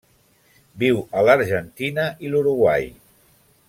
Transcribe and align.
Viu 0.83 0.97
a 1.19 1.23
l'Argentina 1.29 2.09
i 2.27 2.33
l'Uruguai. 2.35 2.93